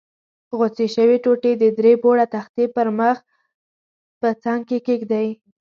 [0.57, 3.17] غوڅې شوې ټوټې د درې پوړه تختې پر مخ
[4.19, 5.27] په څنګ کې کېږدئ.